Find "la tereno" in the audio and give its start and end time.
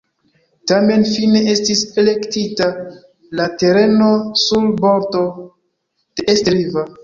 3.41-4.11